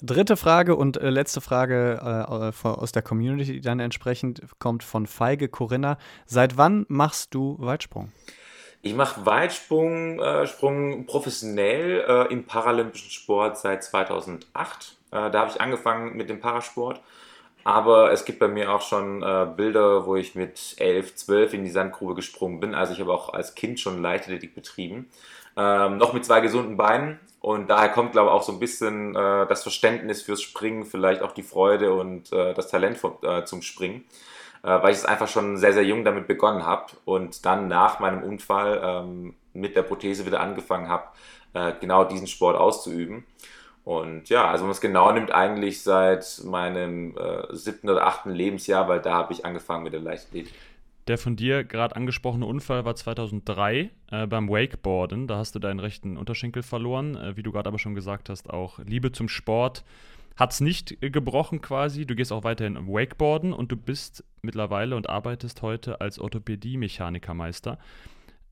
[0.00, 5.48] Dritte Frage und äh, letzte Frage äh, aus der Community, dann entsprechend kommt von Feige
[5.48, 5.98] Corinna.
[6.26, 8.12] Seit wann machst du Weitsprung?
[8.80, 14.96] Ich mache Weitsprung äh, Sprung professionell äh, im paralympischen Sport seit 2008.
[15.10, 17.00] Äh, da habe ich angefangen mit dem Parasport.
[17.64, 21.64] Aber es gibt bei mir auch schon äh, Bilder, wo ich mit 11, 12 in
[21.64, 22.74] die Sandgrube gesprungen bin.
[22.74, 25.10] Also ich habe auch als Kind schon Leichtathletik betrieben.
[25.58, 27.18] Ähm, noch mit zwei gesunden Beinen.
[27.40, 31.22] Und daher kommt, glaube ich, auch so ein bisschen äh, das Verständnis fürs Springen, vielleicht
[31.22, 34.04] auch die Freude und äh, das Talent vom, äh, zum Springen,
[34.62, 37.98] äh, weil ich es einfach schon sehr, sehr jung damit begonnen habe und dann nach
[37.98, 41.08] meinem Unfall ähm, mit der Prothese wieder angefangen habe,
[41.54, 43.24] äh, genau diesen Sport auszuüben.
[43.84, 48.30] Und ja, also wenn man es genau nimmt, eigentlich seit meinem äh, siebten oder achten
[48.30, 50.52] Lebensjahr, weil da habe ich angefangen mit der Leichtathletik.
[51.08, 55.26] Der von dir gerade angesprochene Unfall war 2003 äh, beim Wakeboarden.
[55.26, 57.16] Da hast du deinen rechten Unterschenkel verloren.
[57.16, 59.84] Äh, wie du gerade aber schon gesagt hast, auch Liebe zum Sport
[60.36, 62.04] hat es nicht äh, gebrochen quasi.
[62.04, 67.78] Du gehst auch weiterhin Wakeboarden und du bist mittlerweile und arbeitest heute als Orthopädie-Mechanikermeister.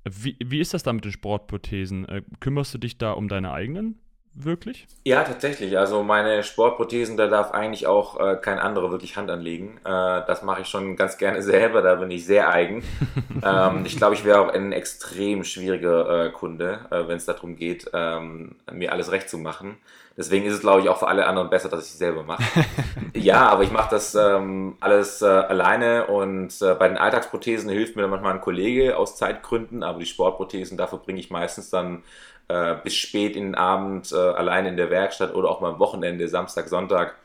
[0.05, 2.09] Wie, wie ist das da mit den Sportprothesen?
[2.09, 3.99] Äh, kümmerst du dich da um deine eigenen?
[4.37, 4.87] Wirklich?
[5.05, 5.79] Ja, tatsächlich.
[5.79, 9.79] Also meine Sportprothesen, da darf eigentlich auch äh, kein anderer wirklich Hand anlegen.
[9.85, 12.85] Äh, das mache ich schon ganz gerne selber, da bin ich sehr eigen.
[13.43, 17.57] ähm, ich glaube, ich wäre auch ein extrem schwieriger äh, Kunde, äh, wenn es darum
[17.57, 19.77] geht, ähm, mir alles recht zu machen.
[20.17, 22.43] Deswegen ist es, glaube ich, auch für alle anderen besser, dass ich es selber mache.
[23.15, 27.97] ja, aber ich mache das ähm, alles äh, alleine und äh, bei den Alltagsprothesen hilft
[27.97, 32.03] mir dann manchmal ein Kollege aus Zeitgründen, aber die Sportprothesen, dafür bringe ich meistens dann
[32.49, 35.79] äh, bis spät in den Abend äh, allein in der Werkstatt oder auch mal am
[35.79, 37.17] Wochenende, Samstag, Sonntag,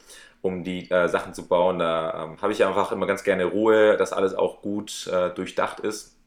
[0.41, 1.79] um die äh, Sachen zu bauen.
[1.79, 5.79] Da ähm, habe ich einfach immer ganz gerne Ruhe, dass alles auch gut äh, durchdacht
[5.81, 6.17] ist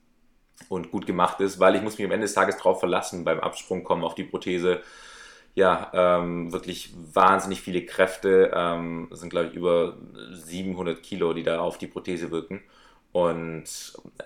[0.68, 3.40] und gut gemacht ist, weil ich muss mich am Ende des Tages darauf verlassen, beim
[3.40, 4.80] Absprung kommen auf die Prothese.
[5.56, 9.96] Ja, ähm, wirklich wahnsinnig viele Kräfte, ähm, sind glaube ich über
[10.32, 12.62] 700 Kilo, die da auf die Prothese wirken.
[13.14, 13.64] Und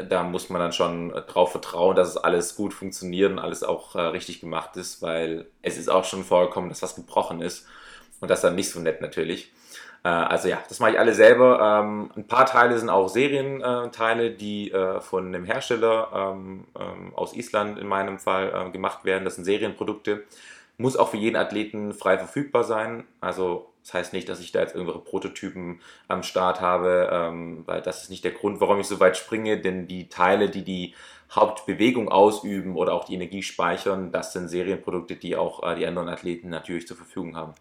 [0.09, 3.95] da muss man dann schon drauf vertrauen, dass es alles gut funktioniert und alles auch
[3.95, 7.67] äh, richtig gemacht ist, weil es ist auch schon vorgekommen, dass was gebrochen ist.
[8.21, 9.53] Und das dann nicht so nett natürlich.
[10.05, 11.83] Äh, also ja, das mache ich alle selber.
[11.83, 17.37] Ähm, ein paar Teile sind auch Serienteile, die äh, von einem Hersteller ähm, ähm, aus
[17.37, 19.27] Island in meinem Fall äh, gemacht werden.
[19.27, 20.25] Das sind Serienprodukte.
[20.79, 23.05] Muss auch für jeden Athleten frei verfügbar sein.
[23.21, 27.81] Also das heißt nicht, dass ich da jetzt irgendwelche Prototypen am Start habe, ähm, weil
[27.81, 30.95] das ist nicht der Grund, warum ich so weit springe, denn die Teile, die die
[31.31, 36.11] Hauptbewegung ausüben oder auch die Energie speichern, das sind Serienprodukte, die auch äh, die anderen
[36.11, 37.55] Athleten natürlich zur Verfügung haben.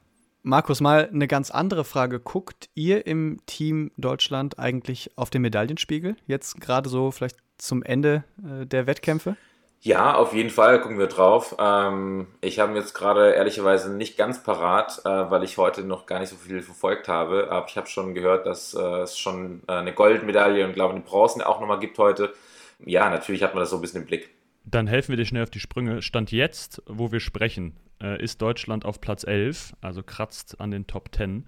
[0.43, 2.19] Markus, mal eine ganz andere Frage.
[2.19, 6.17] Guckt ihr im Team Deutschland eigentlich auf den Medaillenspiegel?
[6.25, 9.37] Jetzt gerade so vielleicht zum Ende äh, der Wettkämpfe?
[9.81, 11.55] Ja, auf jeden Fall gucken wir drauf.
[11.59, 16.19] Ähm, ich habe jetzt gerade ehrlicherweise nicht ganz parat, äh, weil ich heute noch gar
[16.19, 17.51] nicht so viel verfolgt habe.
[17.51, 21.03] Aber ich habe schon gehört, dass äh, es schon äh, eine Goldmedaille und glaube eine
[21.03, 22.33] Bronze auch nochmal gibt heute.
[22.79, 24.29] Ja, natürlich hat man das so ein bisschen im Blick.
[24.65, 26.01] Dann helfen wir dir schnell auf die Sprünge.
[26.01, 30.87] Stand jetzt, wo wir sprechen, äh, ist Deutschland auf Platz 11, also kratzt an den
[30.87, 31.47] Top 10.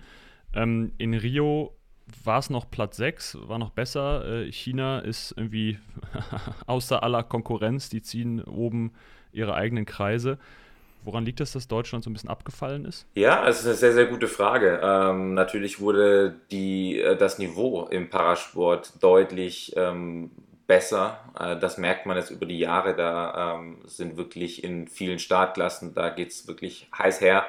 [0.54, 1.76] Ähm, in Rio
[2.24, 4.26] war es noch Platz 6, war noch besser.
[4.26, 5.80] Äh, China ist irgendwie
[6.68, 8.92] außer aller Konkurrenz, die ziehen oben
[9.32, 10.38] ihre eigenen Kreise.
[11.04, 13.06] Woran liegt es, dass Deutschland so ein bisschen abgefallen ist?
[13.16, 14.82] Ja, es ist eine sehr, sehr gute Frage.
[14.84, 20.32] Ähm, natürlich wurde die, äh, das Niveau im Parasport deutlich ähm,
[20.68, 21.20] besser.
[21.40, 22.96] Äh, das merkt man jetzt über die Jahre.
[22.96, 27.46] Da ähm, sind wirklich in vielen Startklassen, da geht es wirklich heiß her.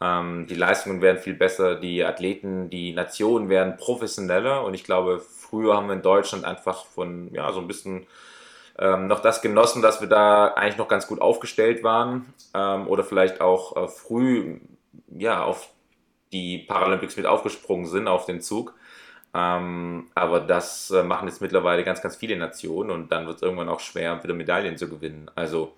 [0.00, 5.20] Ähm, die Leistungen werden viel besser, die Athleten, die Nationen werden professioneller und ich glaube,
[5.20, 8.06] früher haben wir in Deutschland einfach von, ja, so ein bisschen
[8.78, 13.04] ähm, noch das genossen, dass wir da eigentlich noch ganz gut aufgestellt waren ähm, oder
[13.04, 14.60] vielleicht auch äh, früh,
[15.08, 15.70] ja, auf
[16.32, 18.74] die Paralympics mit aufgesprungen sind, auf den Zug.
[19.34, 23.42] Ähm, aber das äh, machen jetzt mittlerweile ganz, ganz viele Nationen und dann wird es
[23.42, 25.30] irgendwann auch schwer, wieder Medaillen zu gewinnen.
[25.34, 25.74] Also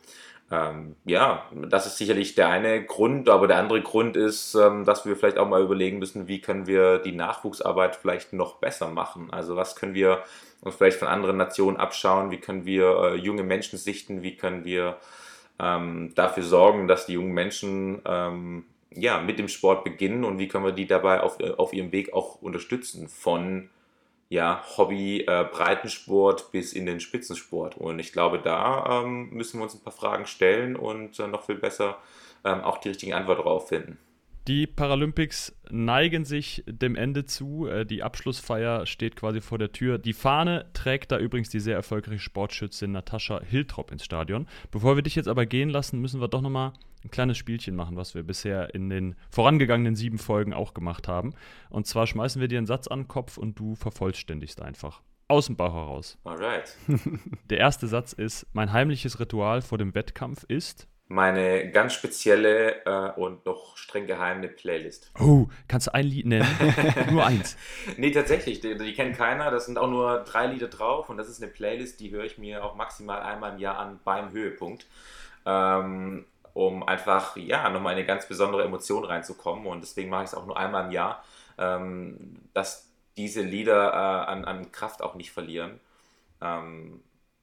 [0.51, 5.05] ähm, ja, das ist sicherlich der eine Grund, aber der andere Grund ist, ähm, dass
[5.05, 9.31] wir vielleicht auch mal überlegen müssen, wie können wir die Nachwuchsarbeit vielleicht noch besser machen.
[9.31, 10.23] Also was können wir
[10.63, 14.65] uns vielleicht von anderen Nationen abschauen, wie können wir äh, junge Menschen sichten, wie können
[14.65, 14.97] wir
[15.59, 20.25] ähm, dafür sorgen, dass die jungen Menschen ähm, ja, mit dem Sport beginnen?
[20.25, 23.69] Und wie können wir die dabei auf, äh, auf ihrem Weg auch unterstützen von
[24.29, 27.77] ja, Hobby, äh, Breitensport bis in den Spitzensport.
[27.77, 31.47] Und ich glaube, da ähm, müssen wir uns ein paar Fragen stellen und äh, noch
[31.47, 31.99] viel besser
[32.45, 33.99] ähm, auch die richtigen Antworten darauf finden.
[34.49, 37.67] Die Paralympics neigen sich dem Ende zu.
[37.67, 39.99] Äh, die Abschlussfeier steht quasi vor der Tür.
[39.99, 44.47] Die Fahne trägt da übrigens die sehr erfolgreiche Sportschützin Natascha Hiltrop ins Stadion.
[44.71, 46.73] Bevor wir dich jetzt aber gehen lassen, müssen wir doch nochmal
[47.05, 51.35] ein kleines Spielchen machen, was wir bisher in den vorangegangenen sieben Folgen auch gemacht haben.
[51.71, 55.03] Und zwar schmeißen wir dir einen Satz an den Kopf und du vervollständigst einfach.
[55.29, 56.19] Aus dem Bauch heraus.
[56.25, 56.75] Alright.
[57.51, 60.89] Der erste Satz ist: Mein heimliches Ritual vor dem Wettkampf ist.
[61.11, 65.11] Meine ganz spezielle äh, und noch streng geheime Playlist.
[65.19, 66.47] Oh, kannst du ein Lied nennen?
[67.11, 67.57] nur eins.
[67.97, 69.51] Nee, tatsächlich, die, die kennt keiner.
[69.51, 72.37] Das sind auch nur drei Lieder drauf und das ist eine Playlist, die höre ich
[72.37, 74.87] mir auch maximal einmal im Jahr an beim Höhepunkt.
[75.47, 79.67] Ähm, um einfach, ja, nochmal eine ganz besondere Emotion reinzukommen.
[79.67, 81.25] Und deswegen mache ich es auch nur einmal im Jahr,
[81.59, 85.81] ähm, dass diese Lieder äh, an, an Kraft auch nicht verlieren.
[86.41, 87.01] Ähm,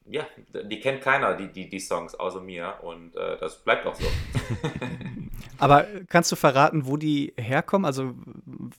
[0.08, 2.76] ja, die kennt keiner, die, die, die Songs, außer mir.
[2.82, 4.06] Und äh, das bleibt auch so.
[5.58, 7.86] Aber kannst du verraten, wo die herkommen?
[7.86, 8.14] Also,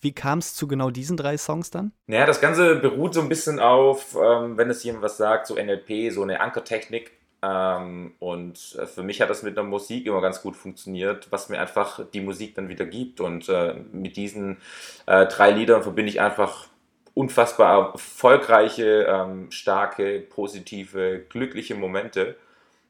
[0.00, 1.92] wie kam es zu genau diesen drei Songs dann?
[2.06, 5.54] Naja, das Ganze beruht so ein bisschen auf, ähm, wenn es jemand was sagt, so
[5.54, 7.12] NLP, so eine Ankertechnik.
[7.42, 11.61] Ähm, und für mich hat das mit der Musik immer ganz gut funktioniert, was mir
[11.61, 13.20] einfach die Musik dann wieder gibt.
[13.20, 14.59] Und äh, mit diesen
[15.07, 16.66] äh, drei Liedern verbinde ich einfach
[17.14, 22.37] unfassbar erfolgreiche, ähm, starke, positive, glückliche Momente.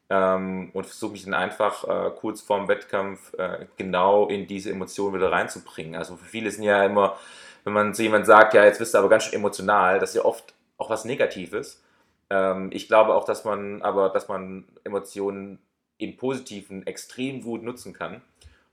[0.09, 5.15] Ähm, und versuche mich dann einfach äh, kurz vorm Wettkampf äh, genau in diese Emotionen
[5.15, 5.95] wieder reinzubringen.
[5.95, 7.17] Also für viele sind ja immer,
[7.65, 10.15] wenn man zu jemand sagt, ja, jetzt bist du aber ganz schön emotional, das ist
[10.15, 11.83] ja oft auch was Negatives.
[12.29, 15.59] Ähm, ich glaube auch, dass man aber, dass man Emotionen
[15.97, 18.21] im Positiven extrem gut nutzen kann.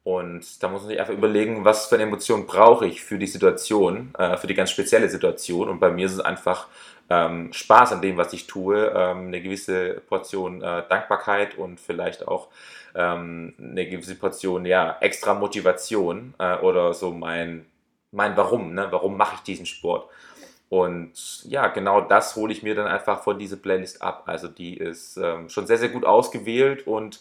[0.03, 3.27] Und da muss man sich einfach überlegen, was für eine Emotion brauche ich für die
[3.27, 5.69] Situation, äh, für die ganz spezielle Situation.
[5.69, 6.69] Und bei mir ist es einfach
[7.09, 12.29] ähm, Spaß an dem, was ich tue, ähm, eine gewisse Portion äh, Dankbarkeit und vielleicht
[12.29, 12.49] auch
[12.95, 17.65] ähm, eine gewisse Portion ja, extra Motivation äh, oder so mein,
[18.13, 18.89] mein Warum, ne?
[18.91, 20.09] warum mache ich diesen Sport.
[20.75, 24.25] Und ja, genau das hole ich mir dann einfach von dieser Playlist ab.
[24.27, 27.21] Also die ist ähm, schon sehr, sehr gut ausgewählt und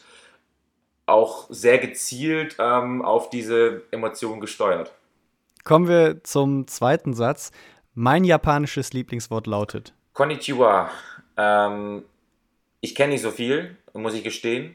[1.05, 4.91] auch sehr gezielt ähm, auf diese Emotionen gesteuert.
[5.63, 7.51] Kommen wir zum zweiten Satz.
[7.93, 10.89] Mein japanisches Lieblingswort lautet Konnichiwa.
[11.37, 12.05] Ähm,
[12.81, 14.73] ich kenne nicht so viel, muss ich gestehen.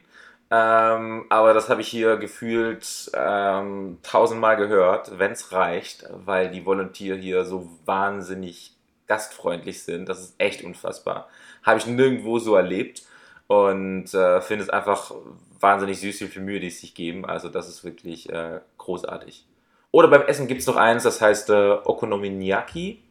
[0.51, 6.65] Ähm, aber das habe ich hier gefühlt ähm, tausendmal gehört, wenn es reicht, weil die
[6.65, 10.09] Volunteer hier so wahnsinnig gastfreundlich sind.
[10.09, 11.29] Das ist echt unfassbar.
[11.63, 13.03] Habe ich nirgendwo so erlebt
[13.47, 15.11] und äh, finde es einfach
[15.59, 17.25] wahnsinnig süß, wie viel Mühe die sich geben.
[17.25, 19.45] Also das ist wirklich äh, großartig.
[19.91, 23.03] Oder beim Essen gibt es noch eins, das heißt äh, Okonomiyaki.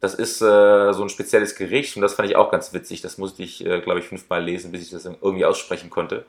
[0.00, 3.02] Das ist äh, so ein spezielles Gericht und das fand ich auch ganz witzig.
[3.02, 6.24] Das musste ich, äh, glaube ich, fünfmal lesen, bis ich das irgendwie aussprechen konnte.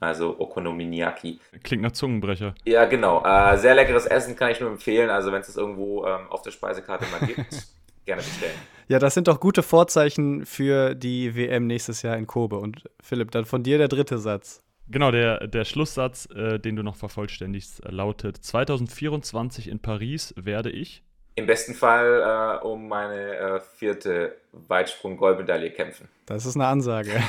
[0.00, 1.38] Also Okonomiyaki.
[1.62, 2.56] Klingt nach Zungenbrecher.
[2.64, 3.24] Ja, genau.
[3.24, 5.08] Äh, sehr leckeres Essen kann ich nur empfehlen.
[5.10, 7.46] Also wenn es das irgendwo ähm, auf der Speisekarte mal gibt,
[8.04, 8.56] gerne bestellen.
[8.88, 12.56] Ja, das sind doch gute Vorzeichen für die WM nächstes Jahr in Kobe.
[12.58, 14.60] Und Philipp, dann von dir der dritte Satz.
[14.88, 21.04] Genau, der, der Schlusssatz, äh, den du noch vervollständigst, lautet: 2024 in Paris werde ich
[21.34, 26.08] im besten Fall äh, um meine äh, vierte Weitsprung-Goldmedaille kämpfen.
[26.26, 27.10] Das ist eine Ansage.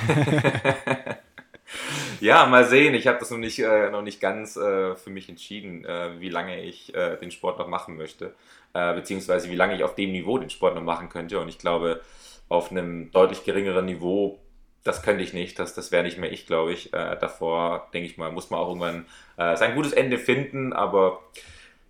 [2.19, 2.93] ja, mal sehen.
[2.95, 6.29] Ich habe das noch nicht, äh, noch nicht ganz äh, für mich entschieden, äh, wie
[6.29, 8.33] lange ich äh, den Sport noch machen möchte,
[8.73, 11.39] beziehungsweise wie lange ich auf dem Niveau den Sport noch machen könnte.
[11.39, 12.01] Und ich glaube,
[12.49, 14.39] auf einem deutlich geringeren Niveau
[14.83, 16.91] das könnte ich nicht, das, das wäre nicht mehr ich, glaube ich.
[16.91, 19.05] Davor, denke ich mal, muss man auch irgendwann
[19.37, 21.21] sein gutes Ende finden, aber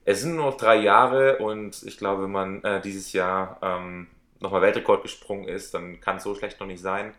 [0.05, 4.07] es sind nur noch drei Jahre und ich glaube, wenn man äh, dieses Jahr ähm,
[4.39, 7.13] nochmal Weltrekord gesprungen ist, dann kann es so schlecht noch nicht sein.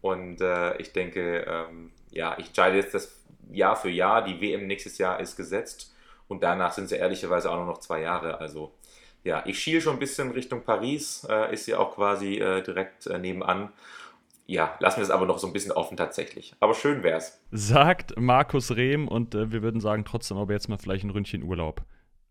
[0.00, 4.24] Und äh, ich denke, ähm, ja, ich entscheide jetzt das Jahr für Jahr.
[4.24, 5.94] Die WM nächstes Jahr ist gesetzt
[6.28, 8.40] Und danach sind sie ehrlicherweise auch nur noch zwei Jahre.
[8.40, 8.72] Also
[9.24, 13.06] ja, ich schiele schon ein bisschen Richtung Paris, äh, ist ja auch quasi äh, direkt
[13.06, 13.70] äh, nebenan.
[14.46, 16.54] Ja, lassen wir es aber noch so ein bisschen offen tatsächlich.
[16.58, 17.40] Aber schön wär's.
[17.52, 21.44] Sagt Markus Rehm und äh, wir würden sagen trotzdem aber jetzt mal vielleicht ein Ründchen
[21.44, 21.82] Urlaub.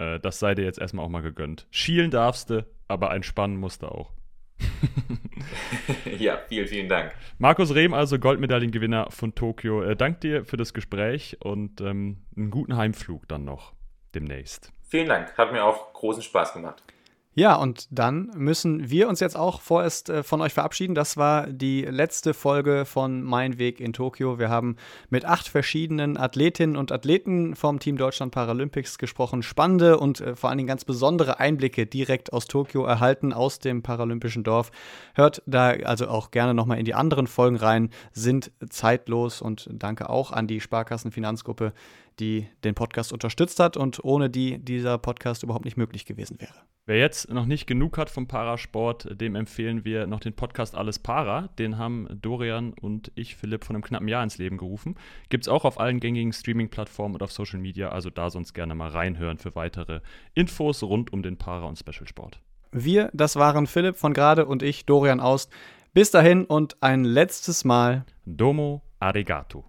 [0.01, 1.67] Äh, das sei dir jetzt erstmal auch mal gegönnt.
[1.69, 4.11] Schielen darfst du, aber entspannen musst du auch.
[6.19, 7.13] ja, vielen, vielen Dank.
[7.37, 9.83] Markus Rehm, also Goldmedaillengewinner von Tokio.
[9.83, 13.73] Äh, dank dir für das Gespräch und ähm, einen guten Heimflug dann noch
[14.15, 14.71] demnächst.
[14.87, 16.83] Vielen Dank, hat mir auch großen Spaß gemacht.
[17.33, 20.95] Ja, und dann müssen wir uns jetzt auch vorerst äh, von euch verabschieden.
[20.95, 24.37] Das war die letzte Folge von Mein Weg in Tokio.
[24.37, 24.75] Wir haben
[25.09, 29.43] mit acht verschiedenen Athletinnen und Athleten vom Team Deutschland Paralympics gesprochen.
[29.43, 33.81] Spannende und äh, vor allen Dingen ganz besondere Einblicke direkt aus Tokio erhalten, aus dem
[33.81, 34.69] paralympischen Dorf.
[35.13, 40.09] Hört da also auch gerne nochmal in die anderen Folgen rein, sind zeitlos und danke
[40.09, 41.71] auch an die Sparkassenfinanzgruppe,
[42.21, 46.53] die den Podcast unterstützt hat und ohne die dieser Podcast überhaupt nicht möglich gewesen wäre.
[46.85, 50.99] Wer jetzt noch nicht genug hat vom Parasport, dem empfehlen wir noch den Podcast Alles
[50.99, 51.49] Para.
[51.59, 54.95] Den haben Dorian und ich, Philipp, von einem knappen Jahr ins Leben gerufen.
[55.29, 58.75] Gibt es auch auf allen gängigen Streaming-Plattformen und auf Social Media, also da sonst gerne
[58.75, 60.01] mal reinhören für weitere
[60.33, 62.39] Infos rund um den Para- und Specialsport.
[62.71, 65.51] Wir, das waren Philipp von Grade und ich, Dorian Aust.
[65.93, 68.05] Bis dahin und ein letztes Mal.
[68.25, 69.65] Domo arigato.